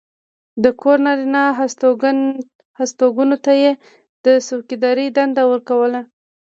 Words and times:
د 0.63 0.65
کور 0.81 0.97
نارینه 1.05 1.43
هستوګنو 2.79 3.37
ته 3.45 3.53
یې 3.61 3.71
د 4.25 4.27
څوکېدارۍ 4.47 5.07
دنده 5.17 5.43
ورکوله. 5.51 6.01